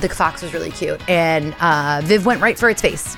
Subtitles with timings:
[0.00, 3.16] the fox was really cute, and uh, Viv went right for its face.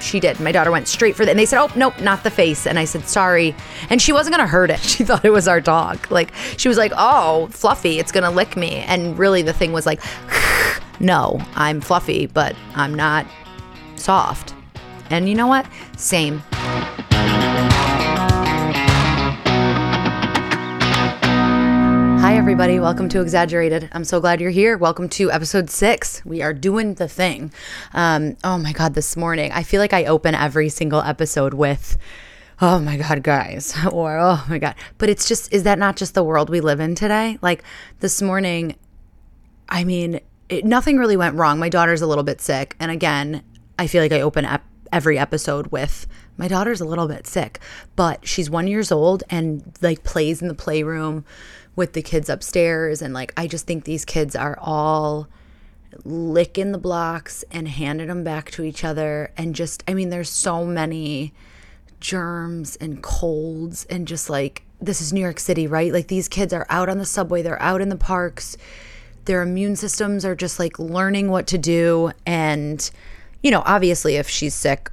[0.00, 0.38] She did.
[0.38, 2.78] My daughter went straight for that, and they said, "Oh, nope, not the face." And
[2.78, 3.54] I said, "Sorry,"
[3.90, 4.80] and she wasn't gonna hurt it.
[4.82, 6.10] She thought it was our dog.
[6.10, 9.86] Like she was like, "Oh, Fluffy, it's gonna lick me," and really the thing was
[9.86, 10.00] like,
[11.00, 13.26] "No, I'm Fluffy, but I'm not
[13.96, 14.54] soft."
[15.10, 15.66] And you know what?
[15.96, 16.42] Same.
[22.48, 22.80] Everybody.
[22.80, 23.90] Welcome to Exaggerated.
[23.92, 24.78] I'm so glad you're here.
[24.78, 26.24] Welcome to episode six.
[26.24, 27.52] We are doing the thing.
[27.92, 31.98] Um, oh my God, this morning, I feel like I open every single episode with,
[32.62, 34.76] oh my God, guys, or oh my God.
[34.96, 37.38] But it's just, is that not just the world we live in today?
[37.42, 37.64] Like
[38.00, 38.76] this morning,
[39.68, 40.18] I mean,
[40.48, 41.58] it, nothing really went wrong.
[41.58, 42.76] My daughter's a little bit sick.
[42.80, 43.42] And again,
[43.78, 46.06] I feel like I open ep- every episode with
[46.38, 47.60] my daughter's a little bit sick,
[47.94, 51.26] but she's one years old and like plays in the playroom
[51.78, 53.00] with the kids upstairs.
[53.00, 55.28] And like, I just think these kids are all
[56.04, 59.30] licking the blocks and handing them back to each other.
[59.36, 61.32] And just, I mean, there's so many
[62.00, 65.92] germs and colds and just like, this is New York City, right?
[65.92, 68.56] Like, these kids are out on the subway, they're out in the parks.
[69.26, 72.10] Their immune systems are just like learning what to do.
[72.26, 72.90] And,
[73.42, 74.90] you know, obviously, if she's sick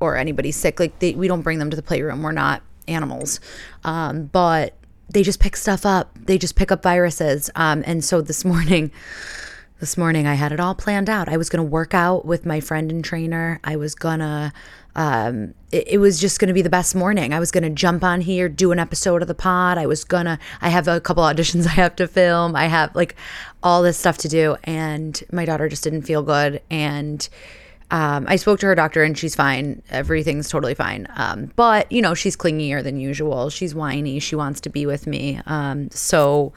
[0.00, 2.22] or anybody's sick, like they, we don't bring them to the playroom.
[2.22, 3.40] We're not animals.
[3.84, 4.74] Um, but
[5.08, 6.10] they just pick stuff up.
[6.14, 7.50] They just pick up viruses.
[7.56, 8.90] Um, and so this morning,
[9.80, 11.28] this morning I had it all planned out.
[11.28, 13.60] I was going to work out with my friend and trainer.
[13.64, 14.52] I was going to,
[14.96, 17.32] um, it, it, was just going to be the best morning.
[17.32, 19.78] I was going to jump on here, do an episode of the pod.
[19.78, 22.56] I was going to, I have a couple auditions I have to film.
[22.56, 23.14] I have like
[23.62, 24.56] all this stuff to do.
[24.64, 26.60] And my daughter just didn't feel good.
[26.70, 27.28] And,
[27.90, 29.82] um, I spoke to her doctor and she's fine.
[29.90, 31.06] Everything's totally fine.
[31.16, 33.48] Um, but, you know, she's clingier than usual.
[33.48, 34.18] She's whiny.
[34.18, 35.40] She wants to be with me.
[35.46, 36.52] Um, so,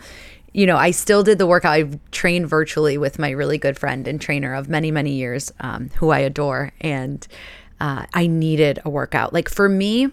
[0.54, 1.74] you know, I still did the workout.
[1.74, 5.90] I've trained virtually with my really good friend and trainer of many, many years, um,
[5.96, 6.74] who I adore.
[6.82, 7.26] And
[7.80, 9.32] uh, I needed a workout.
[9.32, 10.09] Like for me,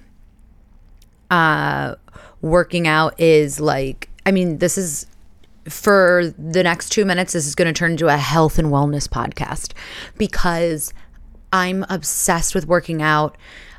[1.30, 1.96] uh,
[2.40, 5.06] working out is like, I mean, this is
[5.68, 9.08] for the next two minutes, this is going to turn into a health and wellness
[9.08, 9.72] podcast
[10.16, 10.94] because
[11.52, 13.36] I'm obsessed with working out.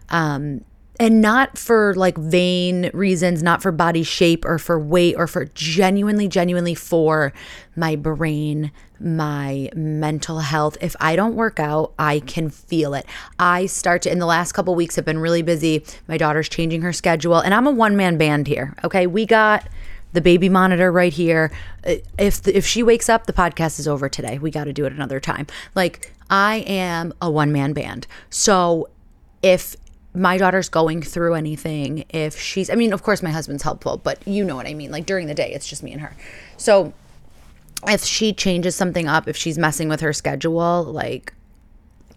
[0.10, 0.66] Um,
[1.00, 5.46] and not for like vain reasons, not for body shape or for weight or for
[5.46, 7.32] genuinely, genuinely for
[7.76, 10.78] my brain, my mental health.
[10.82, 13.06] If I don't work out, I can feel it.
[13.40, 15.86] I start to, in the last couple weeks, have been really busy.
[16.10, 18.76] My daughter's changing her schedule, and I'm a one man band here.
[18.84, 19.08] Okay.
[19.08, 19.66] We got
[20.12, 21.52] the baby monitor right here.
[21.86, 24.38] If if she wakes up, the podcast is over today.
[24.38, 25.48] We got to do it another time.
[25.76, 28.08] Like I am a one man band.
[28.30, 28.90] So
[29.42, 29.76] if
[30.14, 34.26] my daughter's going through anything, if she's, I mean, of course, my husband's helpful, but
[34.28, 34.92] you know what I mean.
[34.92, 36.16] Like during the day, it's just me and her.
[36.58, 36.94] So
[37.88, 41.34] if she changes something up, if she's messing with her schedule, like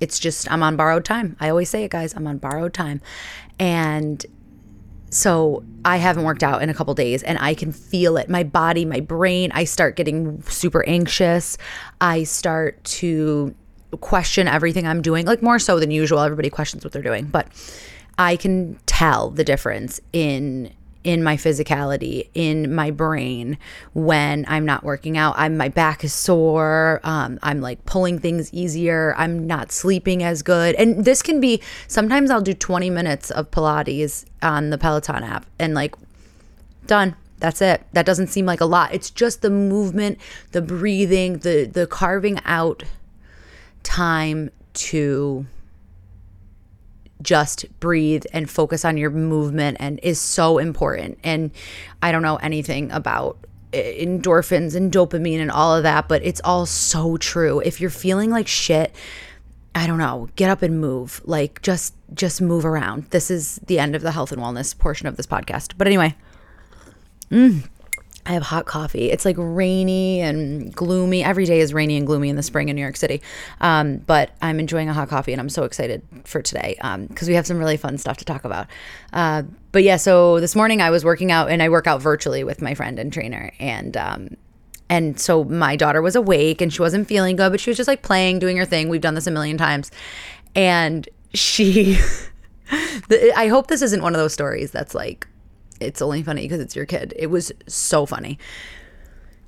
[0.01, 1.37] it's just, I'm on borrowed time.
[1.39, 3.01] I always say it, guys, I'm on borrowed time.
[3.59, 4.25] And
[5.11, 8.31] so I haven't worked out in a couple days and I can feel it.
[8.31, 11.59] My body, my brain, I start getting super anxious.
[12.01, 13.55] I start to
[14.00, 16.20] question everything I'm doing, like more so than usual.
[16.20, 17.48] Everybody questions what they're doing, but
[18.19, 20.72] I can tell the difference in
[21.04, 23.58] in my physicality, in my brain
[23.92, 25.34] when I'm not working out.
[25.36, 27.00] I'm my back is sore.
[27.03, 29.14] Um, I'm like pulling things easier.
[29.16, 30.74] I'm not sleeping as good.
[30.76, 35.47] And this can be sometimes I'll do 20 minutes of Pilates on the Peloton app
[35.59, 35.94] and like
[36.86, 37.16] done.
[37.38, 37.82] That's it.
[37.92, 38.94] That doesn't seem like a lot.
[38.94, 40.19] It's just the movement,
[40.53, 42.84] the breathing, the the carving out
[43.82, 45.47] time to
[47.22, 51.19] just breathe and focus on your movement and is so important.
[51.22, 51.50] And
[52.03, 53.38] I don't know anything about
[53.72, 57.60] endorphins and dopamine and all of that, but it's all so true.
[57.60, 58.94] If you're feeling like shit,
[59.75, 61.22] I don't know, get up and move.
[61.25, 63.04] Like just just move around.
[63.10, 65.75] This is the end of the health and wellness portion of this podcast.
[65.78, 66.15] But anyway,
[67.31, 67.66] mm,
[68.25, 69.10] I have hot coffee.
[69.10, 71.25] It's like rainy and gloomy.
[71.25, 73.21] Every day is rainy and gloomy in the spring in New York City.
[73.60, 77.28] Um, but I'm enjoying a hot coffee and I'm so excited for today because um,
[77.28, 78.69] we have some really fun stuff to talk about.
[79.13, 79.42] Uh,
[79.72, 82.63] but yeah, so this morning I was working out and I work out virtually with
[82.63, 83.51] my friend and trainer.
[83.59, 84.36] And, um,
[84.89, 87.89] and so my daughter was awake and she wasn't feeling good, but she was just
[87.89, 88.89] like playing, doing her thing.
[88.89, 89.91] We've done this a million times.
[90.54, 91.98] And she,
[93.36, 95.27] I hope this isn't one of those stories that's like,
[95.84, 97.13] it's only funny because it's your kid.
[97.17, 98.39] It was so funny.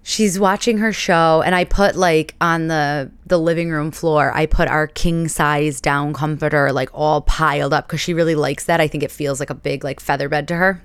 [0.03, 4.47] She's watching her show and I put like on the the living room floor, I
[4.47, 8.81] put our king size down comforter like all piled up cuz she really likes that.
[8.81, 10.83] I think it feels like a big like feather bed to her.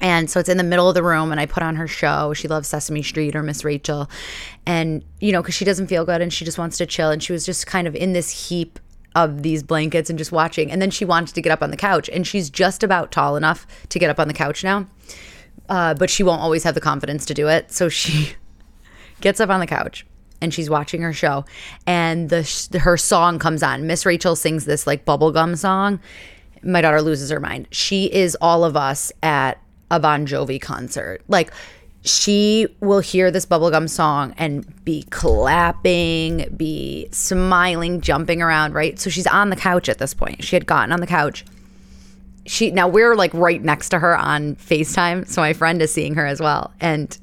[0.00, 2.34] And so it's in the middle of the room, and I put on her show.
[2.34, 4.10] She loves Sesame Street or Miss Rachel.
[4.66, 7.10] And, you know, because she doesn't feel good and she just wants to chill.
[7.10, 8.78] And she was just kind of in this heap
[9.14, 10.70] of these blankets and just watching.
[10.70, 13.36] And then she wanted to get up on the couch, and she's just about tall
[13.36, 14.86] enough to get up on the couch now.
[15.68, 17.72] Uh, but she won't always have the confidence to do it.
[17.72, 18.34] So she
[19.20, 20.04] gets up on the couch
[20.44, 21.44] and she's watching her show,
[21.86, 23.86] and the her song comes on.
[23.86, 26.00] Miss Rachel sings this like bubblegum song.
[26.62, 27.66] My daughter loses her mind.
[27.70, 29.58] She is all of us at
[29.90, 31.22] a Bon Jovi concert.
[31.28, 31.50] Like
[32.04, 38.98] she will hear this bubblegum song and be clapping, be smiling, jumping around, right?
[38.98, 40.44] So she's on the couch at this point.
[40.44, 41.46] She had gotten on the couch.
[42.46, 46.14] She now we're like right next to her on FaceTime, so my friend is seeing
[46.16, 46.74] her as well.
[46.78, 47.16] And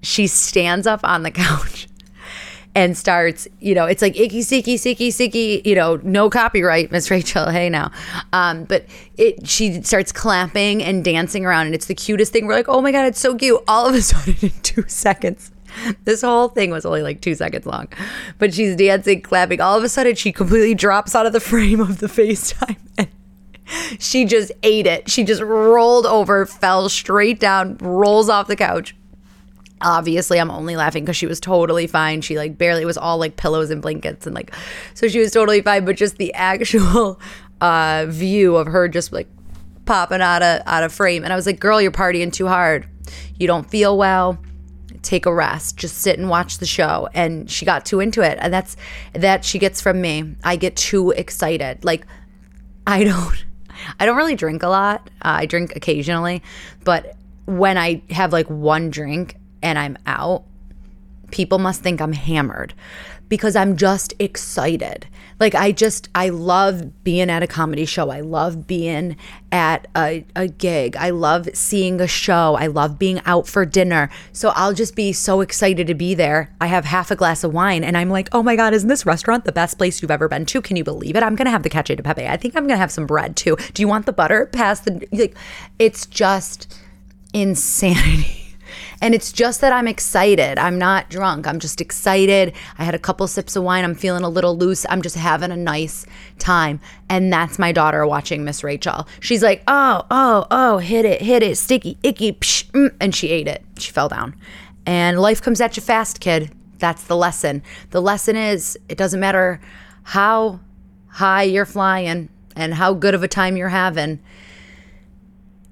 [0.00, 1.86] she stands up on the couch
[2.74, 7.10] and starts, you know, it's like icky, sicky, sicky, sicky, you know, no copyright, Miss
[7.10, 7.48] Rachel.
[7.48, 7.90] Hey now.
[8.32, 8.86] Um, but
[9.16, 12.46] it she starts clapping and dancing around and it's the cutest thing.
[12.46, 13.62] We're like, oh my God, it's so cute.
[13.68, 15.52] All of a sudden in two seconds.
[16.04, 17.88] This whole thing was only like two seconds long.
[18.38, 19.60] But she's dancing, clapping.
[19.60, 23.08] All of a sudden she completely drops out of the frame of the FaceTime and
[23.98, 25.10] she just ate it.
[25.10, 28.94] She just rolled over, fell straight down, rolls off the couch
[29.84, 32.20] obviously i'm only laughing because she was totally fine.
[32.22, 34.52] She like barely it was all like pillows and blankets and like
[34.94, 35.84] so she was totally fine.
[35.84, 37.20] But just the actual
[37.60, 39.28] uh view of her just like
[39.84, 41.22] popping out of out of frame.
[41.22, 42.88] And i was like girl you're partying too hard.
[43.36, 44.38] You don't feel well.
[45.02, 45.76] Take a rest.
[45.76, 47.08] Just sit and watch the show.
[47.12, 48.38] And she got too into it.
[48.40, 48.76] And that's
[49.12, 50.34] that she gets from me.
[50.42, 51.84] I get too excited.
[51.84, 52.06] Like
[52.86, 53.44] i don't
[54.00, 55.10] i don't really drink a lot.
[55.22, 56.42] Uh, i drink occasionally.
[56.84, 60.44] But when i have like one drink and I'm out,
[61.32, 62.74] people must think I'm hammered
[63.28, 65.08] because I'm just excited.
[65.40, 68.10] Like I just I love being at a comedy show.
[68.10, 69.16] I love being
[69.50, 70.96] at a, a gig.
[70.96, 72.54] I love seeing a show.
[72.54, 74.10] I love being out for dinner.
[74.32, 76.54] So I'll just be so excited to be there.
[76.60, 79.06] I have half a glass of wine and I'm like, oh my God, isn't this
[79.06, 80.62] restaurant the best place you've ever been to?
[80.62, 81.22] Can you believe it?
[81.22, 82.28] I'm gonna have the cacio de pepe.
[82.28, 83.56] I think I'm gonna have some bread too.
[83.72, 84.46] Do you want the butter?
[84.46, 85.36] Pass the like
[85.78, 86.78] it's just
[87.32, 88.43] insanity.
[89.00, 90.58] And it's just that I'm excited.
[90.58, 91.46] I'm not drunk.
[91.46, 92.52] I'm just excited.
[92.78, 93.84] I had a couple sips of wine.
[93.84, 94.86] I'm feeling a little loose.
[94.88, 96.06] I'm just having a nice
[96.38, 96.80] time.
[97.08, 99.06] And that's my daughter watching Miss Rachel.
[99.20, 103.28] She's like, oh, oh, oh, hit it, hit it, sticky, icky, psh, mm, and she
[103.28, 103.64] ate it.
[103.78, 104.34] She fell down.
[104.86, 106.50] And life comes at you fast, kid.
[106.78, 107.62] That's the lesson.
[107.90, 109.60] The lesson is it doesn't matter
[110.02, 110.60] how
[111.08, 114.20] high you're flying and how good of a time you're having.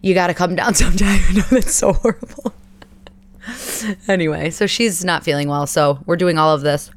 [0.00, 1.20] You got to come down sometime.
[1.28, 2.54] I know that's so horrible.
[4.08, 5.66] anyway, so she's not feeling well.
[5.66, 6.90] So we're doing all of this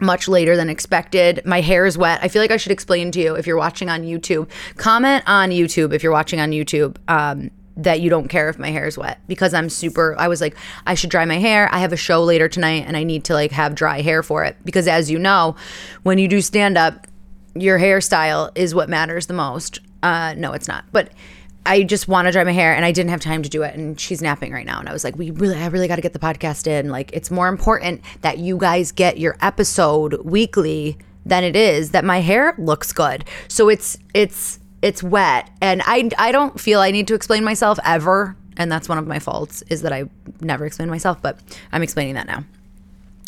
[0.00, 1.40] much later than expected.
[1.44, 2.18] My hair is wet.
[2.22, 4.48] I feel like I should explain to you if you're watching on YouTube.
[4.76, 6.96] Comment on YouTube if you're watching on YouTube.
[7.08, 10.42] Um, that you don't care if my hair is wet because I'm super I was
[10.42, 10.56] like
[10.86, 11.70] I should dry my hair.
[11.72, 14.44] I have a show later tonight and I need to like have dry hair for
[14.44, 15.56] it because as you know,
[16.02, 17.06] when you do stand up,
[17.54, 19.80] your hairstyle is what matters the most.
[20.02, 20.84] Uh no, it's not.
[20.92, 21.12] But
[21.64, 23.74] I just want to dry my hair and I didn't have time to do it.
[23.74, 24.80] And she's napping right now.
[24.80, 26.90] And I was like, we really, I really got to get the podcast in.
[26.90, 32.04] Like, it's more important that you guys get your episode weekly than it is that
[32.04, 33.24] my hair looks good.
[33.46, 35.50] So it's, it's, it's wet.
[35.60, 38.36] And I, I don't feel I need to explain myself ever.
[38.56, 40.04] And that's one of my faults is that I
[40.40, 41.38] never explain myself, but
[41.70, 42.44] I'm explaining that now.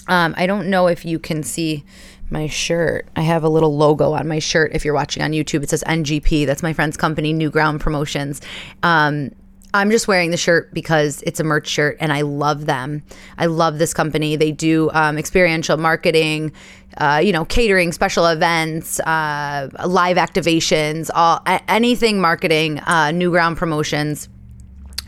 [0.09, 1.85] Um, I don't know if you can see
[2.31, 3.08] my shirt.
[3.17, 4.73] I have a little logo on my shirt.
[4.75, 6.46] If you're watching on YouTube, it says NGP.
[6.46, 8.41] That's my friend's company, New Ground Promotions.
[8.82, 9.31] Um,
[9.75, 13.03] I'm just wearing the shirt because it's a merch shirt and I love them.
[13.39, 14.37] I love this company.
[14.37, 16.53] They do um, experiential marketing,
[16.99, 22.79] uh, you know, catering, special events, uh, live activations, all anything marketing.
[22.81, 24.29] Uh, New Ground Promotions.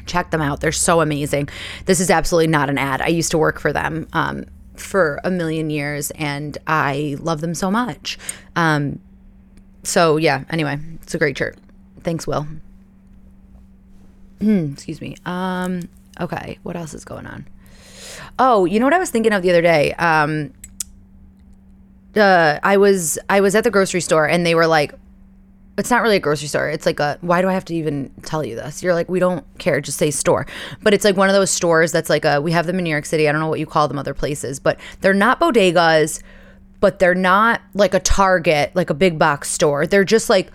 [0.07, 0.61] Check them out.
[0.61, 1.49] They're so amazing.
[1.85, 3.01] This is absolutely not an ad.
[3.01, 4.09] I used to work for them.
[4.13, 4.47] Um,
[4.81, 8.19] for a million years and I love them so much.
[8.55, 9.01] Um,
[9.83, 11.57] so yeah, anyway, it's a great shirt.
[12.01, 12.47] Thanks, Will.
[14.41, 15.17] Excuse me.
[15.25, 15.89] Um,
[16.21, 17.47] okay, what else is going on?
[18.39, 19.93] Oh, you know what I was thinking of the other day?
[19.95, 20.53] Um,
[22.15, 24.95] uh, I was I was at the grocery store and they were like,
[25.79, 26.69] it's not really a grocery store.
[26.69, 28.83] It's like a why do I have to even tell you this?
[28.83, 30.47] You're like, we don't care, just say store.
[30.83, 32.91] But it's like one of those stores that's like a we have them in New
[32.91, 33.29] York City.
[33.29, 36.23] I don't know what you call them other places, but they're not bodegas,
[36.81, 39.87] but they're not like a Target, like a big box store.
[39.87, 40.51] They're just like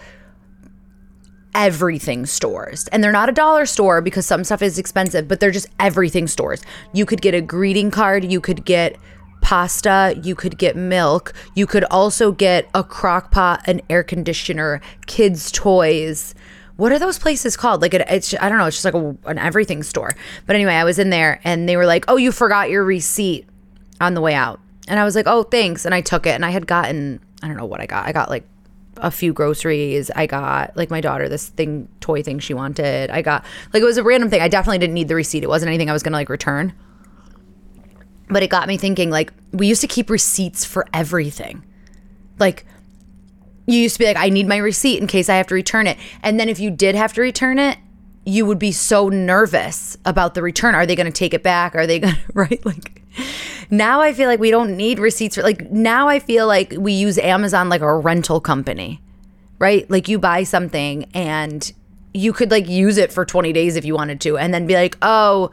[1.54, 2.88] everything stores.
[2.88, 6.28] And they're not a dollar store because some stuff is expensive, but they're just everything
[6.28, 6.62] stores.
[6.94, 8.96] You could get a greeting card, you could get
[9.42, 14.82] pasta, you could get milk, you could also get a crock pot, an air conditioner,
[15.08, 16.34] kids' toys,
[16.82, 17.82] what are those places called?
[17.84, 18.66] Like it, it's I don't know.
[18.66, 20.16] It's just like a, an everything store.
[20.48, 23.46] But anyway, I was in there and they were like, "Oh, you forgot your receipt
[24.00, 26.44] on the way out," and I was like, "Oh, thanks," and I took it and
[26.44, 28.08] I had gotten I don't know what I got.
[28.08, 28.46] I got like
[28.98, 30.10] a few groceries.
[30.16, 33.12] I got like my daughter this thing toy thing she wanted.
[33.12, 34.42] I got like it was a random thing.
[34.42, 35.44] I definitely didn't need the receipt.
[35.44, 36.74] It wasn't anything I was gonna like return.
[38.32, 41.64] But it got me thinking like we used to keep receipts for everything.
[42.40, 42.66] Like
[43.68, 45.88] you used to be like, I need my receipt in case I have to return
[45.88, 45.98] it.
[46.24, 47.78] And then if you did have to return it,
[48.26, 50.76] you would be so nervous about the return.
[50.76, 51.76] Are they going to take it back?
[51.76, 52.66] Are they going to, right?
[52.66, 53.02] Like
[53.70, 56.94] now I feel like we don't need receipts for, like, now I feel like we
[56.94, 59.02] use Amazon like a rental company,
[59.60, 59.90] right?
[59.90, 61.72] Like you buy something and
[62.14, 64.76] you could like use it for 20 days if you wanted to and then be
[64.76, 65.52] like, oh,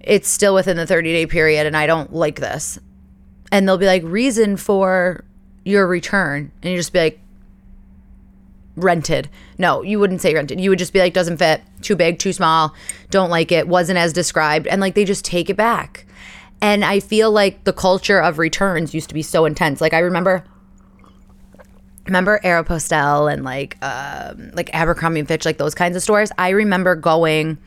[0.00, 2.78] it's still within the 30 day period and I don't like this.
[3.52, 5.24] And they'll be like, reason for
[5.64, 6.52] your return.
[6.62, 7.20] And you just be like,
[8.76, 9.28] rented.
[9.58, 10.60] No, you wouldn't say rented.
[10.60, 12.74] You would just be like, doesn't fit, too big, too small,
[13.10, 14.66] don't like it, wasn't as described.
[14.66, 16.06] And like they just take it back.
[16.62, 19.80] And I feel like the culture of returns used to be so intense.
[19.80, 20.44] Like I remember
[22.06, 26.30] remember Aeropostale and like um like Abercrombie and Fitch, like those kinds of stores.
[26.38, 27.58] I remember going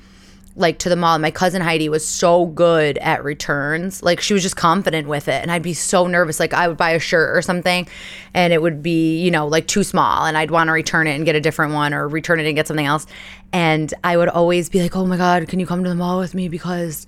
[0.56, 1.18] like to the mall.
[1.18, 4.04] My cousin Heidi was so good at returns.
[4.04, 5.42] Like she was just confident with it.
[5.42, 6.40] And I'd be so nervous.
[6.40, 7.88] Like I would buy a shirt or something
[8.34, 11.16] and it would be, you know, like too small and I'd want to return it
[11.16, 13.08] and get a different one or return it and get something else.
[13.52, 16.20] And I would always be like, "Oh my god, can you come to the mall
[16.20, 17.06] with me because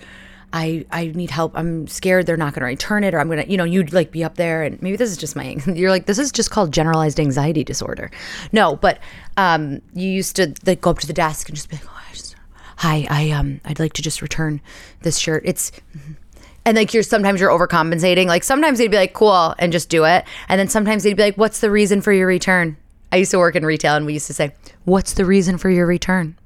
[0.53, 1.51] I I need help.
[1.55, 3.91] I'm scared they're not going to return it or I'm going to, you know, you'd
[3.91, 6.49] like be up there and maybe this is just my you're like this is just
[6.49, 8.09] called generalized anxiety disorder.
[8.51, 8.99] No, but
[9.37, 11.91] um you used to like go up to the desk and just be like, "Oh,
[11.93, 11.94] I just
[12.77, 14.62] hi, I um I'd like to just return
[15.01, 15.44] this shirt.
[15.46, 15.72] It's
[16.65, 18.25] and like you're sometimes you're overcompensating.
[18.25, 20.25] Like sometimes they'd be like, cool, and just do it.
[20.50, 22.77] And then sometimes they'd be like, what's the reason for your return?
[23.12, 24.53] I used to work in retail and we used to say,
[24.84, 26.38] what's the reason for your return?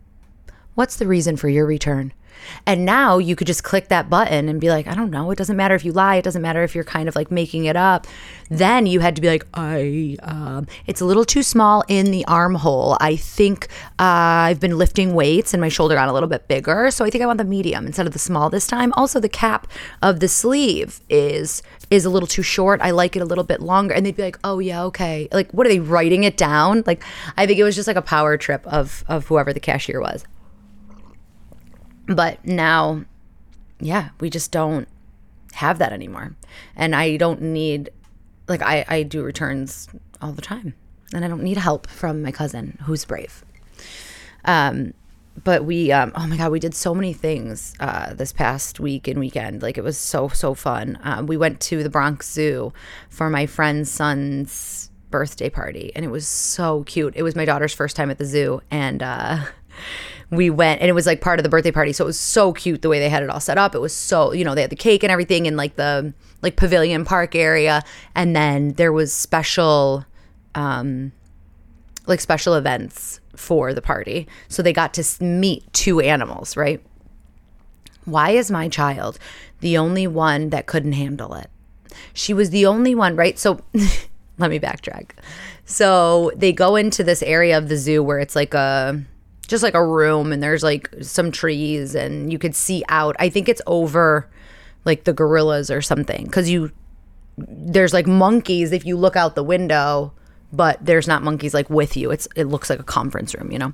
[0.75, 2.13] What's the reason for your return?
[2.65, 5.31] And now you could just click that button and be like, I don't know.
[5.31, 6.15] It doesn't matter if you lie.
[6.15, 8.07] It doesn't matter if you're kind of like making it up.
[8.49, 12.25] Then you had to be like, I, um, it's a little too small in the
[12.25, 12.97] armhole.
[12.99, 13.67] I think
[13.99, 16.89] uh, I've been lifting weights and my shoulder got a little bit bigger.
[16.91, 18.93] So I think I want the medium instead of the small this time.
[18.93, 19.67] Also, the cap
[20.01, 22.81] of the sleeve is is a little too short.
[22.81, 23.93] I like it a little bit longer.
[23.93, 25.27] And they'd be like, oh, yeah, okay.
[25.31, 26.83] Like, what are they writing it down?
[26.85, 27.03] Like,
[27.37, 30.23] I think it was just like a power trip of, of whoever the cashier was.
[32.09, 33.05] But now,
[33.79, 34.87] yeah, we just don't
[35.53, 36.35] have that anymore.
[36.75, 37.91] And I don't need,
[38.47, 39.87] like, I, I do returns
[40.19, 40.73] all the time.
[41.13, 43.45] And I don't need help from my cousin who's brave.
[44.43, 44.93] Um,
[45.43, 49.07] but we, um, oh my God, we did so many things uh, this past week
[49.07, 49.61] and weekend.
[49.61, 50.97] Like, it was so, so fun.
[51.03, 52.73] Um, we went to the Bronx Zoo
[53.09, 57.13] for my friend's son's birthday party, and it was so cute.
[57.15, 58.61] It was my daughter's first time at the zoo.
[58.71, 59.45] And, uh,
[60.31, 61.93] we went and it was like part of the birthday party.
[61.93, 63.73] So it was so cute the way they had it all set up.
[63.73, 66.55] It was so you know they had the cake and everything in like the like
[66.55, 67.83] pavilion park area.
[68.15, 70.05] And then there was special
[70.55, 71.11] um
[72.05, 74.27] like special events for the party.
[74.47, 76.81] So they got to meet two animals right?
[78.05, 79.19] Why is my child
[79.61, 81.49] the only one that couldn't handle it?
[82.13, 83.37] She was the only one right?
[83.39, 83.61] So
[84.37, 85.11] let me backtrack.
[85.65, 89.03] So they go into this area of the zoo where it's like a
[89.49, 93.15] just like a room and there's like some trees and you could see out.
[93.19, 94.29] I think it's over
[94.85, 96.71] like the gorillas or something because you
[97.37, 100.13] there's like monkeys if you look out the window,
[100.53, 102.11] but there's not monkeys like with you.
[102.11, 103.73] It's it looks like a conference room, you know.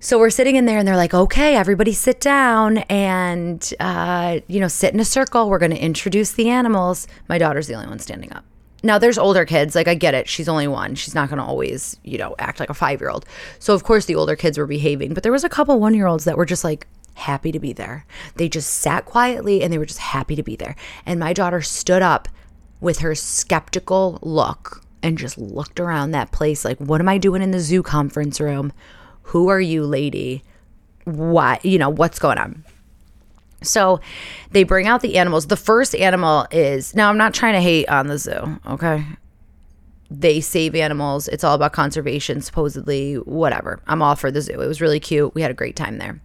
[0.00, 4.60] So we're sitting in there and they're like, okay, everybody sit down and, uh, you
[4.60, 5.48] know, sit in a circle.
[5.48, 7.08] We're going to introduce the animals.
[7.26, 8.44] My daughter's the only one standing up.
[8.84, 10.28] Now there's older kids, like I get it.
[10.28, 10.94] She's only one.
[10.94, 13.24] She's not going to always, you know, act like a 5-year-old.
[13.58, 16.36] So of course the older kids were behaving, but there was a couple 1-year-olds that
[16.36, 18.04] were just like happy to be there.
[18.36, 20.76] They just sat quietly and they were just happy to be there.
[21.06, 22.28] And my daughter stood up
[22.80, 27.40] with her skeptical look and just looked around that place like what am I doing
[27.40, 28.72] in the zoo conference room?
[29.28, 30.42] Who are you, lady?
[31.04, 32.64] What, you know, what's going on?
[33.64, 34.00] So
[34.50, 35.46] they bring out the animals.
[35.46, 39.04] The first animal is now I'm not trying to hate on the zoo, okay?
[40.10, 41.28] They save animals.
[41.28, 43.80] It's all about conservation, supposedly, whatever.
[43.86, 44.60] I'm all for the zoo.
[44.60, 45.34] It was really cute.
[45.34, 46.20] We had a great time there.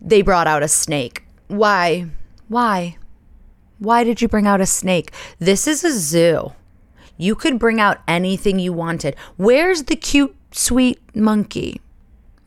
[0.00, 1.24] They brought out a snake.
[1.48, 2.06] Why?
[2.48, 2.98] Why?
[3.78, 5.12] Why did you bring out a snake?
[5.38, 6.52] This is a zoo.
[7.16, 9.16] You could bring out anything you wanted.
[9.36, 11.80] Where's the cute, sweet monkey?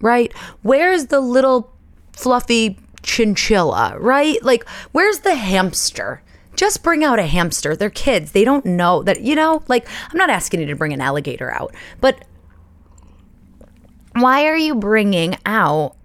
[0.02, 0.32] Right?
[0.62, 1.74] Where's the little
[2.14, 2.78] fluffy
[3.08, 4.44] chinchilla, right?
[4.44, 6.22] Like, where's the hamster?
[6.56, 7.76] Just bring out a hamster.
[7.76, 8.34] They're kids.
[8.34, 11.52] They don't know that, you know, like, I'm not asking you to bring an alligator
[11.54, 12.24] out, but
[14.14, 15.96] Why are you bringing out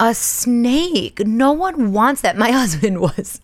[0.00, 1.20] a snake?
[1.26, 2.36] No one wants that.
[2.38, 3.40] My husband was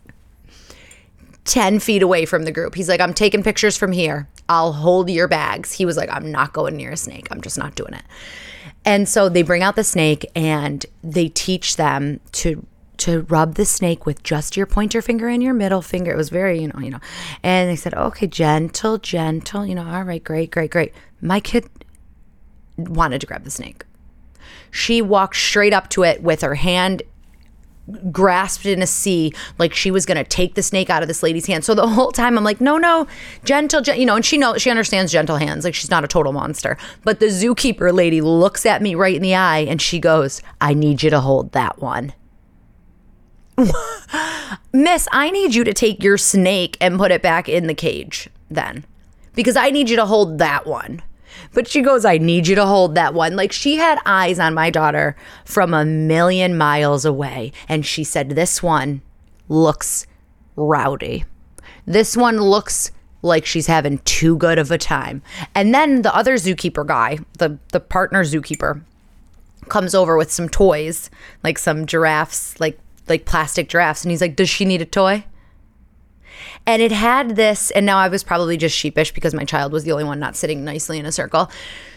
[1.45, 2.75] 10 feet away from the group.
[2.75, 4.29] He's like, I'm taking pictures from here.
[4.49, 5.73] I'll hold your bags.
[5.73, 7.29] He was like, I'm not going near a snake.
[7.31, 8.05] I'm just not doing it.
[8.85, 12.67] And so they bring out the snake and they teach them to
[12.99, 16.13] to rub the snake with just your pointer finger and your middle finger.
[16.13, 17.01] It was very, you know, you know.
[17.43, 21.69] And they said, "Okay, gentle, gentle, you know, all right, great, great, great." My kid
[22.77, 23.85] wanted to grab the snake.
[24.71, 27.03] She walked straight up to it with her hand
[28.11, 31.47] grasped in a C, like she was gonna take the snake out of this lady's
[31.47, 31.65] hand.
[31.65, 33.07] So the whole time I'm like, no, no,
[33.45, 36.09] gentle, gen-, you know, and she knows she understands gentle hands, like she's not a
[36.09, 36.79] total monster.
[37.03, 40.75] But the zookeeper lady looks at me right in the eye and she goes, I
[40.75, 42.15] need you to hold that one.
[44.73, 48.29] Miss, I need you to take your snake and put it back in the cage
[48.51, 48.85] then.
[49.35, 51.03] Because I need you to hold that one.
[51.53, 53.37] But she goes, I need you to hold that one.
[53.37, 57.53] Like she had eyes on my daughter from a million miles away.
[57.69, 59.03] And she said, This one
[59.49, 60.07] looks
[60.57, 61.25] rowdy.
[61.87, 62.91] This one looks
[63.23, 65.23] like she's having too good of a time.
[65.55, 68.83] And then the other zookeeper guy, the, the partner zookeeper,
[69.69, 71.09] comes over with some toys,
[71.43, 74.05] like some giraffes, like like plastic giraffes.
[74.05, 75.25] And he's like, Does she need a toy?
[76.67, 79.85] And it had this, and now I was probably just sheepish because my child was
[79.85, 81.51] the only one not sitting nicely in a circle.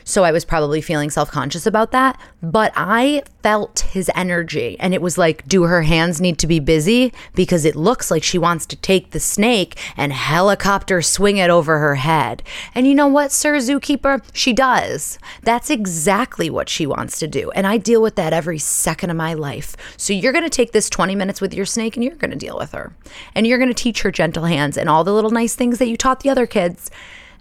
[0.07, 2.17] So I was probably feeling self conscious about that.
[2.41, 6.61] But I felt his energy, and it was like, do her hands need to be
[6.61, 7.11] busy?
[7.35, 11.79] Because it looks like she wants to take the snake and helicopter swing it over
[11.79, 12.41] her head.
[12.73, 14.23] And you know what, Sir Zookeeper?
[14.31, 15.19] She does.
[15.43, 17.51] That's exactly what she wants to do.
[17.51, 19.75] And I deal with that every second of my life.
[19.97, 22.37] So you're going to take this 20 minutes with your snake and you're going to
[22.37, 22.93] deal with her.
[23.35, 25.89] And you're going to teach her gentle hands and all the little nice things that
[25.89, 26.89] you taught the other kids.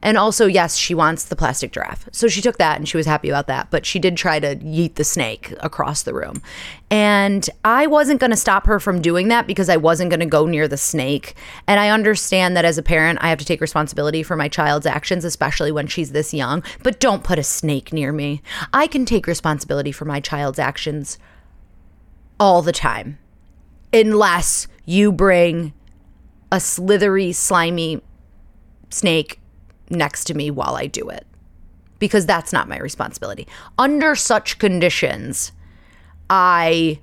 [0.03, 2.09] And also, yes, she wants the plastic giraffe.
[2.13, 3.71] So she took that and she was happy about that.
[3.71, 6.43] But she did try to yeet the snake across the room.
[6.91, 10.27] And I wasn't going to stop her from doing that because I wasn't going to
[10.27, 11.35] go near the snake.
[11.67, 14.87] And I understand that as a parent, I have to take responsibility for my child's
[14.87, 16.63] actions, especially when she's this young.
[16.83, 18.43] But don't put a snake near me.
[18.73, 21.19] I can take responsibility for my child's actions
[22.39, 23.19] all the time,
[23.93, 25.73] unless you bring
[26.53, 28.03] a slithery, slimy
[28.91, 29.41] snake
[29.91, 31.27] next to me while I do it
[31.99, 33.47] because that's not my responsibility.
[33.79, 35.53] Under such conditions,
[36.29, 37.01] I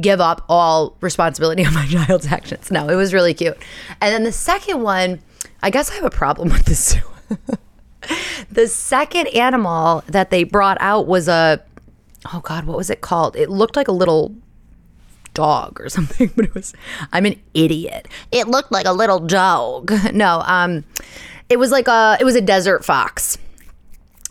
[0.00, 2.70] give up all responsibility of my child's actions.
[2.70, 3.56] No, it was really cute.
[4.00, 5.20] And then the second one,
[5.62, 6.96] I guess I have a problem with this
[8.50, 11.62] the second animal that they brought out was a
[12.32, 13.36] oh god, what was it called?
[13.36, 14.34] It looked like a little
[15.34, 16.74] dog or something, but it was
[17.12, 18.08] I'm an idiot.
[18.32, 19.92] It looked like a little dog.
[20.12, 20.84] No, um
[21.50, 23.36] it was like a it was a desert fox.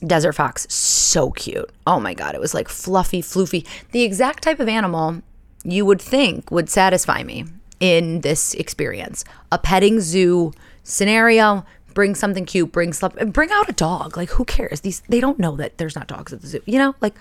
[0.06, 1.70] Desert fox, so cute.
[1.86, 3.68] Oh my god, it was like fluffy, floofy.
[3.92, 5.22] The exact type of animal
[5.66, 7.46] you would think would satisfy me
[7.82, 9.26] in this experience.
[9.52, 10.54] A petting zoo
[10.84, 14.16] scenario, bring something cute, bring stuff, bring out a dog.
[14.16, 14.80] Like who cares?
[14.82, 16.96] These they don't know that there's not dogs at the zoo, you know?
[17.02, 17.16] Like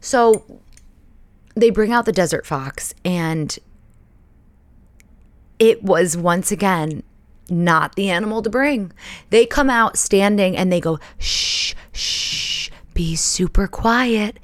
[0.00, 0.60] so
[1.54, 3.56] they bring out the desert fox and
[5.60, 7.04] it was once again
[7.50, 8.92] not the animal to bring.
[9.30, 14.38] They come out standing and they go, shh, shh, be super quiet.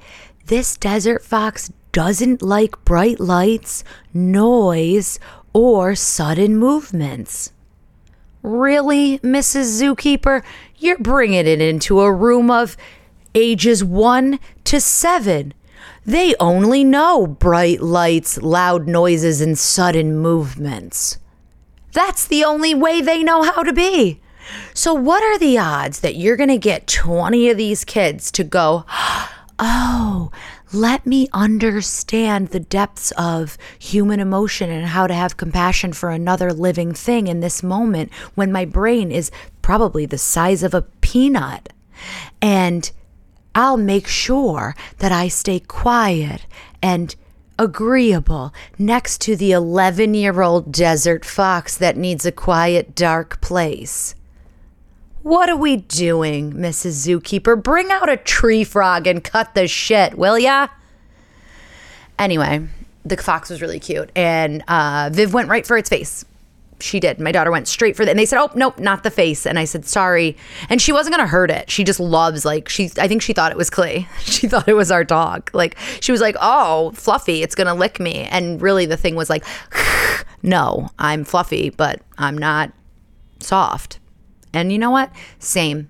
[0.45, 5.19] This desert fox doesn't like bright lights, noise,
[5.53, 7.51] or sudden movements.
[8.43, 9.81] Really, Mrs.
[9.81, 10.43] Zookeeper?
[10.77, 12.77] You're bringing it into a room of
[13.33, 15.53] ages one to seven.
[16.05, 21.17] They only know bright lights, loud noises, and sudden movements.
[21.95, 24.19] That's the only way they know how to be.
[24.73, 28.43] So, what are the odds that you're going to get 20 of these kids to
[28.43, 28.85] go,
[29.59, 30.29] oh,
[30.73, 36.51] let me understand the depths of human emotion and how to have compassion for another
[36.51, 39.31] living thing in this moment when my brain is
[39.61, 41.71] probably the size of a peanut?
[42.41, 42.91] And
[43.55, 46.45] I'll make sure that I stay quiet
[46.81, 47.15] and
[47.57, 54.15] agreeable next to the 11 year old desert fox that needs a quiet, dark place.
[55.21, 57.07] What are we doing, Mrs.
[57.07, 57.61] Zookeeper?
[57.61, 60.67] Bring out a tree frog and cut the shit, will ya?
[62.19, 62.67] Anyway,
[63.03, 66.25] the fox was really cute, and uh, Viv went right for its face
[66.79, 67.19] she did.
[67.19, 68.11] My daughter went straight for that.
[68.11, 69.45] And they said, Oh, nope, not the face.
[69.45, 70.35] And I said, Sorry.
[70.69, 71.69] And she wasn't going to hurt it.
[71.69, 74.07] She just loves, like, she, I think she thought it was Clay.
[74.19, 75.49] She thought it was our dog.
[75.53, 78.23] Like, she was like, Oh, Fluffy, it's going to lick me.
[78.23, 79.45] And really the thing was like,
[80.43, 82.71] No, I'm fluffy, but I'm not
[83.39, 83.99] soft.
[84.53, 85.11] And you know what?
[85.39, 85.89] Same.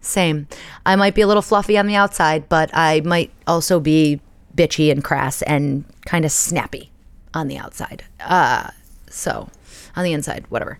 [0.00, 0.48] Same.
[0.84, 4.20] I might be a little fluffy on the outside, but I might also be
[4.56, 6.90] bitchy and crass and kind of snappy
[7.34, 8.04] on the outside.
[8.20, 8.70] Uh,
[9.08, 9.48] so
[9.96, 10.78] on the inside, whatever.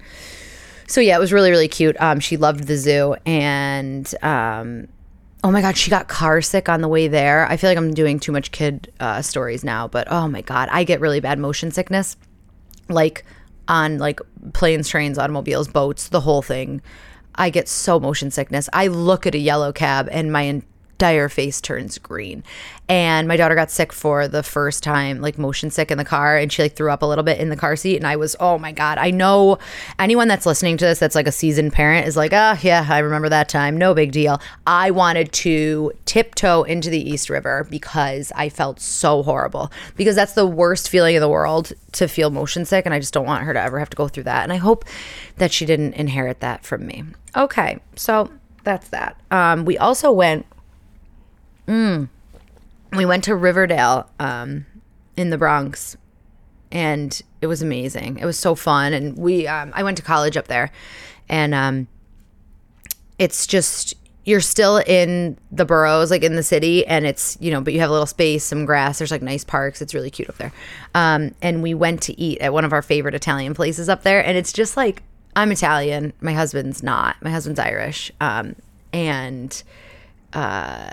[0.87, 1.97] So yeah, it was really really cute.
[2.01, 4.89] Um, she loved the zoo, and um,
[5.45, 7.47] oh my god, she got car sick on the way there.
[7.47, 10.69] I feel like I'm doing too much kid uh, stories now, but oh my god,
[10.71, 12.17] I get really bad motion sickness,
[12.89, 13.25] like
[13.69, 14.21] on like
[14.53, 16.83] planes, trains, automobiles, boats, the whole thing.
[17.35, 18.69] I get so motion sickness.
[18.73, 20.63] I look at a yellow cab and my
[21.03, 22.45] entire face turns green.
[22.89, 26.37] And my daughter got sick for the first time, like motion sick in the car,
[26.37, 27.97] and she like threw up a little bit in the car seat.
[27.97, 28.99] And I was, oh my God.
[28.99, 29.59] I know
[29.99, 32.87] anyone that's listening to this that's like a seasoned parent is like, ah, oh, yeah,
[32.89, 33.77] I remember that time.
[33.77, 34.41] No big deal.
[34.65, 39.73] I wanted to tiptoe into the East River because I felt so horrible.
[39.97, 42.87] Because that's the worst feeling in the world to feel motion sick.
[42.87, 44.45] And I just don't want her to ever have to go through that.
[44.45, 44.85] And I hope
[45.39, 47.03] that she didn't inherit that from me.
[47.37, 47.81] Okay.
[47.97, 48.31] So
[48.63, 49.21] that's that.
[49.33, 50.47] Um, we also went
[51.67, 52.09] Mm.
[52.93, 54.67] We went to Riverdale um,
[55.17, 55.97] in the Bronx,
[56.71, 58.19] and it was amazing.
[58.19, 60.71] It was so fun, and we um, I went to college up there,
[61.29, 61.89] and um,
[63.19, 63.95] it's just
[64.25, 67.81] you're still in the boroughs, like in the city, and it's you know, but you
[67.81, 68.99] have a little space, some grass.
[68.99, 69.81] There's like nice parks.
[69.81, 70.53] It's really cute up there.
[70.95, 74.25] Um, and we went to eat at one of our favorite Italian places up there,
[74.25, 75.03] and it's just like
[75.35, 76.13] I'm Italian.
[76.21, 77.17] My husband's not.
[77.23, 78.13] My husband's Irish.
[78.21, 78.57] Um,
[78.93, 79.63] and
[80.35, 80.91] uh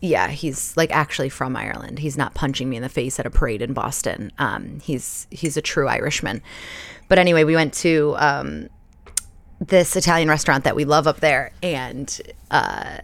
[0.00, 1.98] yeah, he's like actually from Ireland.
[1.98, 4.32] He's not punching me in the face at a parade in Boston.
[4.38, 6.42] Um, he's he's a true Irishman.
[7.08, 8.68] But anyway, we went to um,
[9.60, 12.98] this Italian restaurant that we love up there, and uh,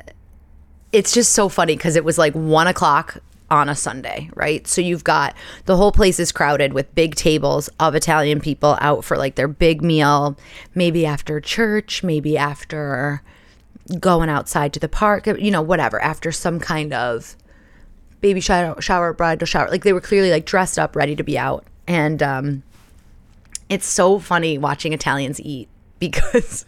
[0.92, 3.18] it's just so funny because it was like one o'clock
[3.50, 4.66] on a Sunday, right?
[4.66, 5.35] So you've got
[5.66, 9.48] the whole place is crowded with big tables of Italian people out for like their
[9.48, 10.37] big meal,
[10.74, 13.22] maybe after church, maybe after
[14.01, 17.37] going outside to the park, you know, whatever, after some kind of
[18.20, 19.68] baby shower, shower bridal shower.
[19.70, 21.64] Like they were clearly like dressed up, ready to be out.
[21.87, 22.62] And um,
[23.68, 25.68] it's so funny watching Italians eat
[25.99, 26.66] because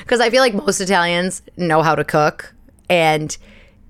[0.00, 2.54] because I feel like most Italians know how to cook,
[2.88, 3.36] and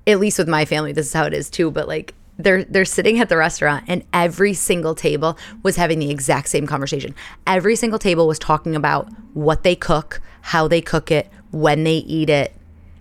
[0.08, 1.70] at least with my family, this is how it is too.
[1.70, 6.10] But like they're they're sitting at the restaurant and every single table was having the
[6.10, 7.14] exact same conversation.
[7.46, 11.96] Every single table was talking about what they cook, how they cook it, when they
[11.96, 12.52] eat it,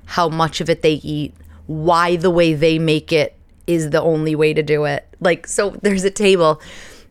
[0.06, 1.34] how much of it they eat,
[1.68, 3.36] why the way they make it
[3.68, 5.06] is the only way to do it.
[5.20, 6.62] Like, so there's a table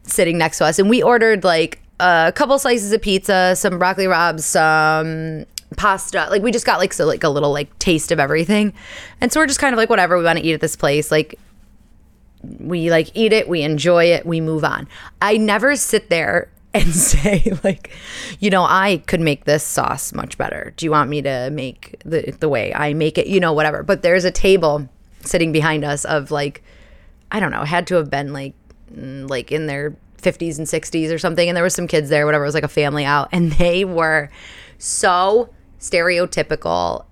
[0.03, 4.07] sitting next to us, and we ordered like a couple slices of pizza, some broccoli
[4.07, 5.45] rabe, some
[5.77, 6.29] pasta.
[6.31, 8.73] Like, we just got like so like a little like taste of everything,
[9.21, 11.11] and so we're just kind of like whatever we want to eat at this place.
[11.11, 11.39] Like,
[12.61, 14.89] we like eat it, we enjoy it, we move on.
[15.21, 17.91] I never sit there and say like
[18.39, 20.73] you know i could make this sauce much better.
[20.77, 23.27] Do you want me to make the the way i make it?
[23.27, 23.83] You know whatever.
[23.83, 24.89] But there's a table
[25.23, 26.63] sitting behind us of like
[27.33, 28.55] i don't know had to have been like
[28.95, 32.27] mm, like in their 50s and 60s or something and there was some kids there
[32.27, 32.45] whatever.
[32.45, 34.31] It was like a family out and they were
[34.79, 37.05] so stereotypical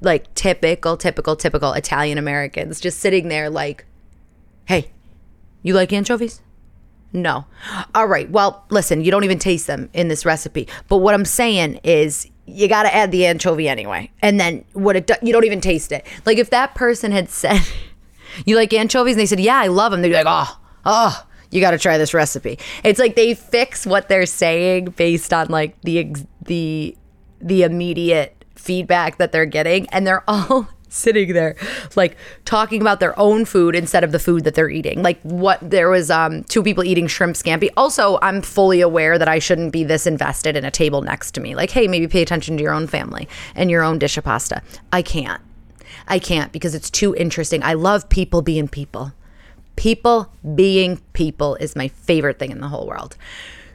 [0.00, 3.84] like typical typical typical italian americans just sitting there like
[4.64, 4.90] hey
[5.62, 6.40] you like anchovies
[7.12, 7.44] no.
[7.94, 8.30] All right.
[8.30, 10.68] Well, listen, you don't even taste them in this recipe.
[10.88, 14.10] But what I'm saying is you got to add the anchovy anyway.
[14.22, 16.06] And then what it do- you don't even taste it.
[16.24, 17.60] Like if that person had said,
[18.46, 21.26] "You like anchovies?" and they said, "Yeah, I love them." They'd be like, "Oh, oh,
[21.50, 25.48] you got to try this recipe." It's like they fix what they're saying based on
[25.48, 26.96] like the the
[27.40, 31.56] the immediate feedback that they're getting and they're all sitting there
[31.96, 35.02] like talking about their own food instead of the food that they're eating.
[35.02, 37.70] Like what there was um two people eating shrimp scampi.
[37.76, 41.40] Also i'm fully aware that i shouldn't be this invested in a table next to
[41.40, 41.54] me.
[41.54, 44.62] Like hey maybe pay attention to your own family and your own dish of pasta.
[44.92, 45.40] I can't.
[46.08, 47.62] I can't because it's too interesting.
[47.62, 49.12] I love people being people.
[49.76, 53.16] People being people is my favorite thing in the whole world.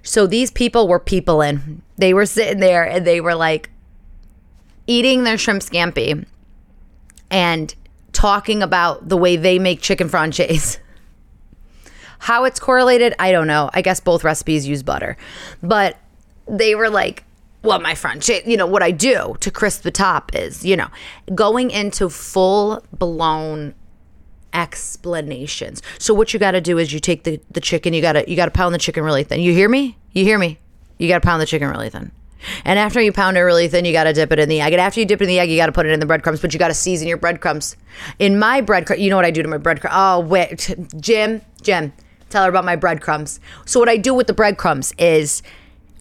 [0.04, 1.82] So these people were people in.
[1.98, 3.72] They were sitting there and they were like
[4.86, 6.26] eating their shrimp scampi
[7.30, 7.74] and
[8.14, 10.80] talking about the way they make chicken francese.
[12.20, 13.70] How it's correlated, I don't know.
[13.74, 15.18] I guess both recipes use butter.
[15.62, 15.98] But
[16.48, 17.24] they were like,
[17.62, 20.88] well, my francese, you know, what I do to crisp the top is, you know,
[21.34, 23.76] going into full blown
[24.54, 25.82] explanations.
[26.00, 28.30] So what you got to do is you take the, the chicken, you got to
[28.30, 29.42] you got to pound the chicken really thin.
[29.42, 29.98] You hear me?
[30.14, 30.60] You hear me?
[30.98, 32.12] You got to pound the chicken really thin.
[32.64, 34.74] And after you pound it really thin, you got to dip it in the egg.
[34.74, 36.06] And after you dip it in the egg, you got to put it in the
[36.06, 37.76] breadcrumbs, but you got to season your breadcrumbs.
[38.20, 39.96] In my breadcrumbs, you know what I do to my breadcrumbs?
[39.96, 41.94] Oh, wait, Jim, Jim,
[42.30, 43.40] tell her about my breadcrumbs.
[43.66, 45.44] So what I do with the breadcrumbs is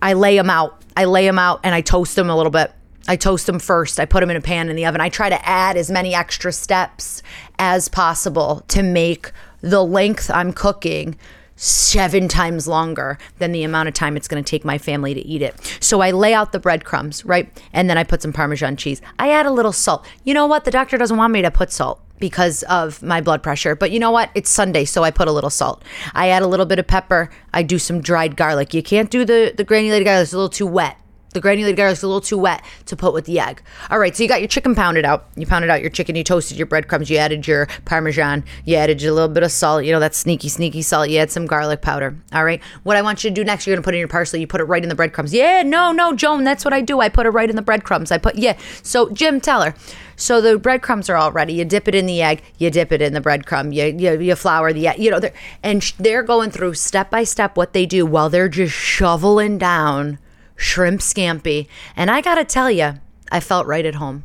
[0.03, 0.83] I lay them out.
[0.97, 2.73] I lay them out and I toast them a little bit.
[3.07, 4.01] I toast them first.
[4.01, 5.01] I put them in a pan in the oven.
[5.01, 7.23] I try to add as many extra steps
[7.59, 9.31] as possible to make
[9.61, 11.17] the length I'm cooking
[11.57, 15.21] seven times longer than the amount of time it's going to take my family to
[15.21, 15.79] eat it.
[15.81, 17.51] So I lay out the breadcrumbs, right?
[17.73, 19.01] And then I put some Parmesan cheese.
[19.19, 20.07] I add a little salt.
[20.25, 20.65] You know what?
[20.65, 23.75] The doctor doesn't want me to put salt because of my blood pressure.
[23.75, 24.31] But you know what?
[24.35, 25.83] It's Sunday, so I put a little salt.
[26.15, 27.31] I add a little bit of pepper.
[27.53, 28.73] I do some dried garlic.
[28.75, 30.97] You can't do the, the granulated garlic, it's a little too wet.
[31.35, 33.61] The granulated garlic is a little too wet to put with the egg.
[33.91, 35.27] All right, so you got your chicken pounded out.
[35.35, 36.15] You pounded out your chicken.
[36.15, 37.11] You toasted your breadcrumbs.
[37.11, 38.45] You added your parmesan.
[38.65, 39.85] You added a little bit of salt.
[39.85, 41.09] You know that sneaky, sneaky salt.
[41.09, 42.17] You add some garlic powder.
[42.33, 42.63] All right.
[42.85, 44.39] What I want you to do next, you're gonna put in your parsley.
[44.39, 45.35] You put it right in the breadcrumbs.
[45.35, 47.01] Yeah, no, no, Joan, that's what I do.
[47.01, 48.13] I put it right in the breadcrumbs.
[48.13, 48.57] I put yeah.
[48.85, 49.75] So Jim, tell her.
[50.15, 51.55] So the breadcrumbs are all ready.
[51.55, 52.43] You dip it in the egg.
[52.59, 53.75] You dip it in the breadcrumb.
[53.75, 55.01] You you, you flour the egg.
[55.01, 58.49] You know, they're, and they're going through step by step what they do while they're
[58.49, 60.21] just shoveling down
[60.57, 61.67] shrimp scampi.
[61.97, 62.95] And I gotta tell you,
[63.31, 64.25] I felt right at home.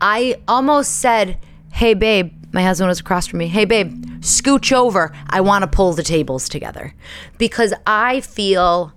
[0.00, 1.38] I almost said,
[1.72, 3.48] Hey, babe, my husband was across from me.
[3.48, 5.12] Hey, babe, scooch over.
[5.28, 6.94] I wanna pull the tables together.
[7.36, 8.92] Because I feel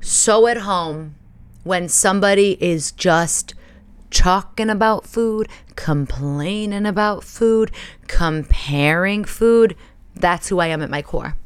[0.00, 1.14] so at home
[1.62, 3.54] when somebody is just
[4.10, 7.70] talking about food, complaining about food,
[8.06, 9.76] comparing food.
[10.14, 11.36] That's who I am at my core.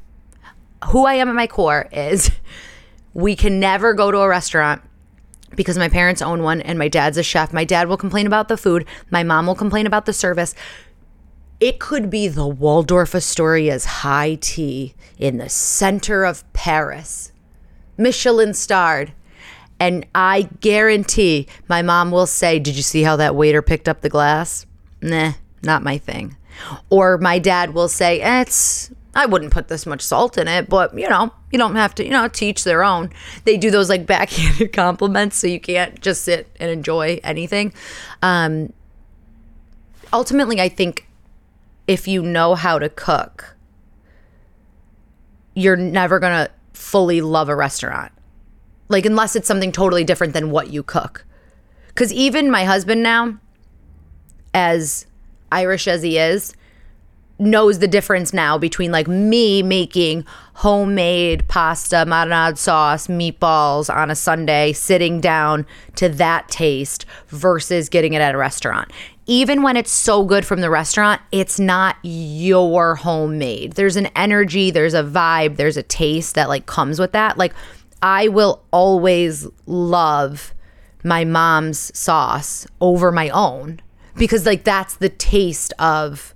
[0.87, 2.31] Who I am at my core is
[3.15, 4.83] we can never go to a restaurant
[5.55, 7.53] because my parents own one and my dad's a chef.
[7.53, 10.55] My dad will complain about the food, my mom will complain about the service.
[11.61, 17.33] It could be the Waldorf Astoria's high tea in the center of Paris,
[17.97, 19.13] Michelin starred.
[19.81, 24.01] And I guarantee my mom will say, Did you see how that waiter picked up
[24.01, 24.67] the glass?
[25.01, 26.37] Nah, not my thing.
[26.91, 30.69] Or my dad will say, eh, It's I wouldn't put this much salt in it,
[30.69, 33.11] but you know, you don't have to, you know, teach their own.
[33.45, 37.73] They do those like backhanded compliments, so you can't just sit and enjoy anything.
[38.23, 38.73] Um,
[40.13, 41.07] ultimately, I think
[41.87, 43.57] if you know how to cook,
[45.55, 48.13] you're never gonna fully love a restaurant.
[48.89, 51.25] Like, unless it's something totally different than what you cook.
[51.89, 53.39] Because even my husband now,
[54.53, 55.07] as
[55.51, 56.55] Irish as he is,
[57.39, 64.15] knows the difference now between like me making homemade pasta, marinade sauce, meatballs on a
[64.15, 65.67] Sunday, sitting down
[65.97, 68.91] to that taste versus getting it at a restaurant.
[69.27, 73.73] Even when it's so good from the restaurant, it's not your homemade.
[73.73, 77.39] There's an energy, there's a vibe, there's a taste that like comes with that.
[77.39, 77.55] Like
[78.03, 80.55] I will always love
[81.03, 83.81] my mom's sauce over my own
[84.15, 86.34] because like that's the taste of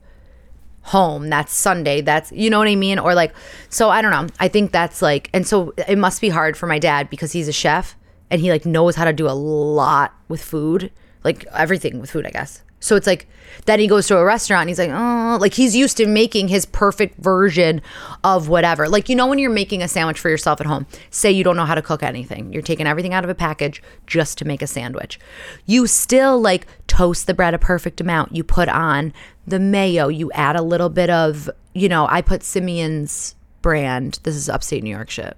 [0.89, 3.35] home that's sunday that's you know what i mean or like
[3.69, 6.67] so i don't know i think that's like and so it must be hard for
[6.67, 7.97] my dad because he's a chef
[8.31, 10.91] and he like knows how to do a lot with food
[11.25, 13.29] like everything with food i guess so it's like
[13.67, 16.49] then he goes to a restaurant and he's like, oh, like he's used to making
[16.49, 17.83] his perfect version
[18.23, 18.89] of whatever.
[18.89, 21.57] Like, you know, when you're making a sandwich for yourself at home, say you don't
[21.57, 24.63] know how to cook anything, you're taking everything out of a package just to make
[24.63, 25.19] a sandwich.
[25.67, 28.35] You still like toast the bread a perfect amount.
[28.35, 29.13] You put on
[29.51, 34.35] the mayo, you add a little bit of, you know, I put Simeon's brand, this
[34.35, 35.37] is upstate New York shit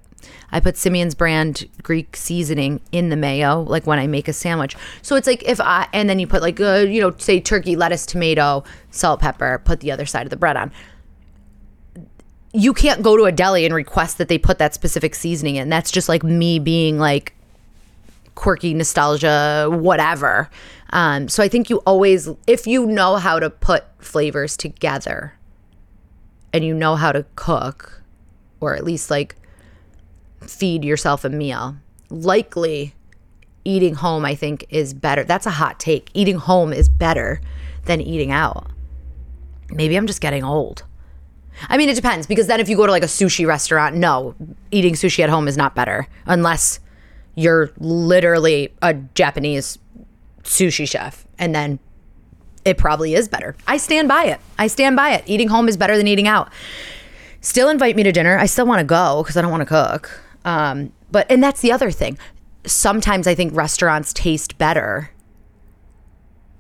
[0.53, 4.77] I put Simeon's brand Greek seasoning in the mayo, like when I make a sandwich.
[5.03, 7.77] So it's like if I, and then you put like, uh, you know, say turkey,
[7.77, 10.73] lettuce, tomato, salt, pepper, put the other side of the bread on.
[12.53, 15.69] You can't go to a deli and request that they put that specific seasoning in.
[15.69, 17.35] That's just like me being like
[18.35, 20.51] quirky nostalgia, whatever.
[20.91, 25.35] Um, so I think you always, if you know how to put flavors together
[26.53, 28.03] and you know how to cook,
[28.61, 29.37] or at least like
[30.47, 31.77] feed yourself a meal.
[32.11, 32.95] Likely
[33.65, 35.25] eating home, I think, is better.
[35.25, 36.11] That's a hot take.
[36.15, 37.41] Eating home is better
[37.85, 38.71] than eating out.
[39.71, 40.85] Maybe I'm just getting old.
[41.69, 44.35] I mean, it depends because then if you go to like a sushi restaurant, no,
[44.71, 46.81] eating sushi at home is not better unless
[47.35, 49.79] you're literally a Japanese
[50.43, 51.79] sushi chef and then
[52.65, 53.57] it probably is better.
[53.67, 54.41] I stand by it.
[54.59, 55.25] I stand by it.
[55.27, 56.51] Eating home is better than eating out.
[57.41, 58.39] Still invite me to dinner.
[58.39, 60.21] I still want to go because I don't want to cook.
[60.45, 62.19] Um, but and that's the other thing.
[62.67, 65.11] Sometimes I think restaurants taste better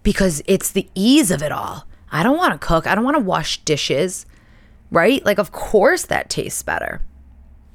[0.03, 1.87] because it's the ease of it all.
[2.11, 2.87] I don't want to cook.
[2.87, 4.25] I don't want to wash dishes.
[4.91, 5.25] Right?
[5.25, 7.03] Like of course that tastes better.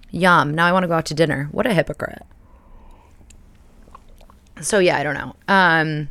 [0.09, 0.53] Yum.
[0.53, 1.47] Now I want to go out to dinner.
[1.51, 2.23] What a hypocrite.
[4.61, 5.35] So yeah, I don't know.
[5.47, 6.09] Um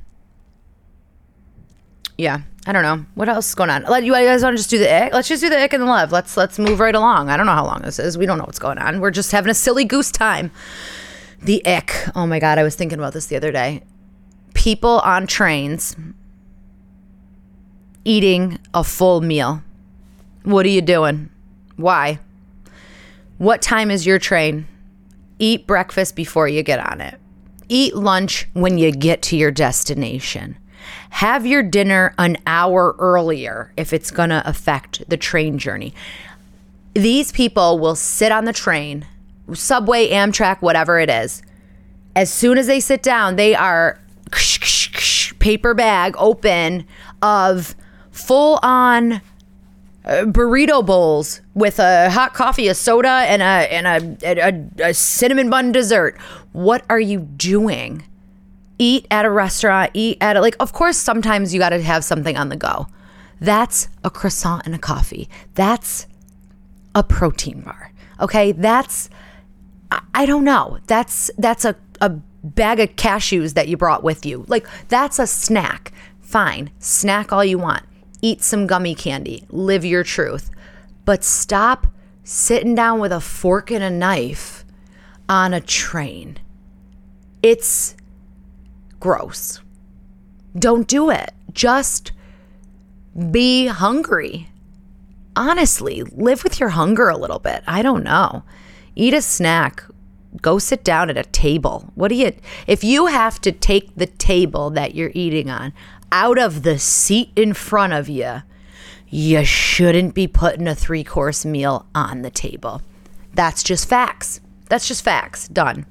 [2.16, 3.82] yeah, I don't know what else is going on.
[3.84, 5.12] Let you guys want to just do the ick?
[5.12, 6.12] Let's just do the ick and the love.
[6.12, 7.28] Let's let's move right along.
[7.28, 8.16] I don't know how long this is.
[8.16, 9.00] We don't know what's going on.
[9.00, 10.50] We're just having a silly goose time.
[11.42, 11.92] The ick.
[12.14, 13.82] Oh my god, I was thinking about this the other day.
[14.54, 15.94] people on trains
[18.04, 19.62] eating a full meal.
[20.44, 21.30] What are you doing?
[21.76, 22.20] Why?
[23.38, 24.66] What time is your train?
[25.38, 27.18] Eat breakfast before you get on it.
[27.74, 30.56] Eat lunch when you get to your destination.
[31.10, 35.92] Have your dinner an hour earlier if it's going to affect the train journey.
[36.94, 39.08] These people will sit on the train,
[39.54, 41.42] subway, Amtrak, whatever it is.
[42.14, 43.98] As soon as they sit down, they are
[45.40, 46.86] paper bag open
[47.22, 47.74] of
[48.12, 49.20] full on
[50.04, 53.86] uh, burrito bowls with a hot coffee, a soda, and a and
[54.22, 54.46] a,
[54.82, 56.18] a, a cinnamon bun dessert.
[56.52, 58.04] What are you doing?
[58.78, 59.90] Eat at a restaurant.
[59.94, 60.56] Eat at a like.
[60.60, 62.86] Of course, sometimes you got to have something on the go.
[63.40, 65.28] That's a croissant and a coffee.
[65.54, 66.06] That's
[66.94, 67.92] a protein bar.
[68.20, 69.08] Okay, that's
[69.90, 70.78] I, I don't know.
[70.86, 74.44] That's that's a a bag of cashews that you brought with you.
[74.48, 75.92] Like that's a snack.
[76.20, 77.84] Fine, snack all you want
[78.24, 80.50] eat some gummy candy, live your truth.
[81.04, 81.86] But stop
[82.22, 84.64] sitting down with a fork and a knife
[85.28, 86.38] on a train.
[87.42, 87.94] It's
[88.98, 89.60] gross.
[90.58, 91.32] Don't do it.
[91.52, 92.12] Just
[93.30, 94.48] be hungry.
[95.36, 97.62] Honestly, live with your hunger a little bit.
[97.66, 98.44] I don't know.
[98.96, 99.84] Eat a snack.
[100.40, 101.92] Go sit down at a table.
[101.94, 102.32] What do you,
[102.66, 105.74] if you have to take the table that you're eating on
[106.14, 108.42] out of the seat in front of you,
[109.08, 112.80] you shouldn't be putting a three course meal on the table.
[113.34, 114.40] That's just facts.
[114.70, 115.48] That's just facts.
[115.48, 115.84] Done.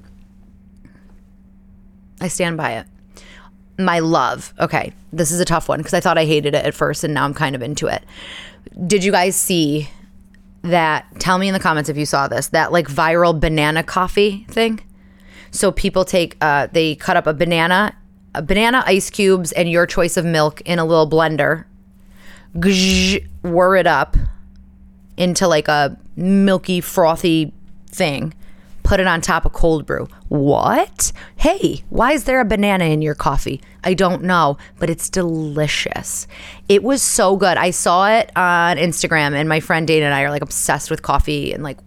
[2.20, 2.86] I stand by it.
[3.78, 4.54] My love.
[4.58, 7.12] Okay, this is a tough one because I thought I hated it at first and
[7.12, 8.02] now I'm kind of into it.
[8.86, 9.90] Did you guys see
[10.62, 11.06] that?
[11.20, 14.80] Tell me in the comments if you saw this that like viral banana coffee thing.
[15.50, 17.94] So people take, uh, they cut up a banana
[18.42, 21.64] banana ice cubes and your choice of milk in a little blender.
[22.56, 24.16] Gzh, whir it up
[25.16, 27.52] into like a milky, frothy
[27.88, 28.34] thing.
[28.82, 30.08] Put it on top of cold brew.
[30.28, 31.10] What?
[31.36, 33.62] Hey, why is there a banana in your coffee?
[33.82, 36.26] I don't know, but it's delicious.
[36.68, 37.56] It was so good.
[37.56, 41.00] I saw it on Instagram, and my friend Dana and I are like obsessed with
[41.00, 41.78] coffee and like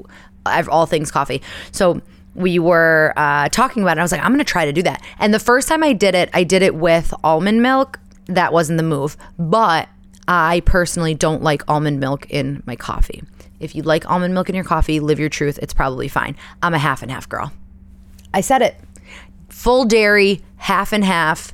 [0.70, 1.42] all things coffee.
[1.72, 2.02] So
[2.38, 4.00] we were uh, talking about it.
[4.00, 5.04] I was like, I'm going to try to do that.
[5.18, 8.00] And the first time I did it, I did it with almond milk.
[8.28, 9.18] That wasn't the move.
[9.40, 9.90] But
[10.28, 13.24] I personally don't like almond milk in my coffee.
[13.60, 15.58] If you like almond milk in your coffee, live your truth.
[15.64, 16.36] It's probably fine.
[16.62, 17.52] I'm a half and half girl.
[18.34, 18.76] I said it.
[19.50, 21.54] Full dairy, half and half,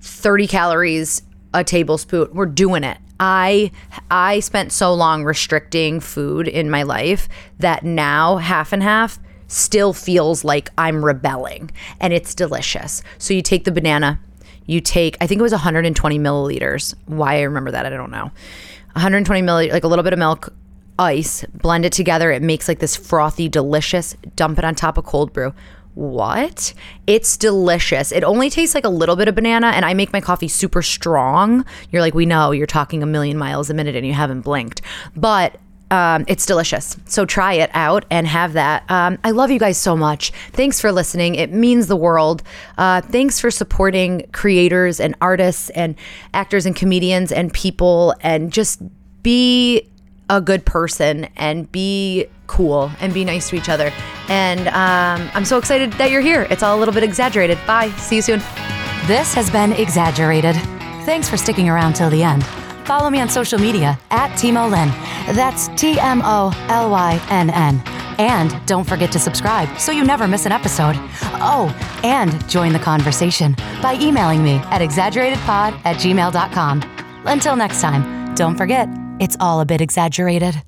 [0.00, 2.30] 30 calories a tablespoon.
[2.32, 2.96] We're doing it.
[3.18, 3.70] I
[4.10, 9.18] I spent so long restricting food in my life that now half and half
[9.50, 13.02] still feels like I'm rebelling and it's delicious.
[13.18, 14.20] So you take the banana,
[14.66, 16.94] you take, I think it was 120 milliliters.
[17.06, 18.30] Why I remember that, I don't know.
[18.92, 20.52] 120 milliliters, like a little bit of milk,
[20.98, 22.30] ice, blend it together.
[22.30, 25.52] It makes like this frothy, delicious, dump it on top of cold brew.
[25.94, 26.72] What?
[27.06, 28.12] It's delicious.
[28.12, 30.82] It only tastes like a little bit of banana, and I make my coffee super
[30.82, 31.64] strong.
[31.90, 34.82] You're like, we know you're talking a million miles a minute and you haven't blinked.
[35.16, 35.58] But
[35.90, 36.96] um, it's delicious.
[37.06, 38.88] So try it out and have that.
[38.90, 40.30] Um, I love you guys so much.
[40.52, 41.34] Thanks for listening.
[41.34, 42.42] It means the world.
[42.78, 45.96] Uh, thanks for supporting creators and artists and
[46.32, 48.80] actors and comedians and people and just
[49.22, 49.88] be
[50.28, 53.92] a good person and be cool and be nice to each other.
[54.28, 56.46] And um, I'm so excited that you're here.
[56.50, 57.58] It's all a little bit exaggerated.
[57.66, 57.90] Bye.
[57.92, 58.38] See you soon.
[59.06, 60.54] This has been Exaggerated.
[61.04, 62.44] Thanks for sticking around till the end
[62.90, 64.88] follow me on social media at Timo Lynn.
[65.36, 67.80] That's T M O L Y N N.
[68.18, 70.96] And don't forget to subscribe so you never miss an episode.
[71.40, 71.72] Oh,
[72.02, 76.82] and join the conversation by emailing me at exaggeratedpod at gmail.com.
[77.26, 78.88] Until next time, don't forget,
[79.20, 80.60] it's all a bit exaggerated.